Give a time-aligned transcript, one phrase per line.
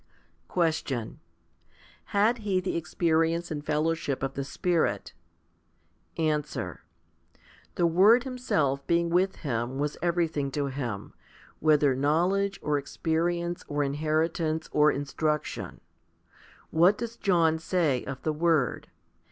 [0.45, 0.47] 7.
[0.47, 1.19] Question.
[2.05, 5.13] Had he the experience and fellowship of the Spirit?
[6.17, 6.81] Answer.
[7.75, 11.13] The Word Himself being with him was every thing to him,
[11.59, 15.81] whether knowledge, or experience, or inheri tance, or instruction.
[16.71, 18.89] What does John say of the Word?